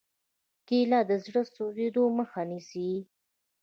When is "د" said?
1.09-1.11, 1.45-1.49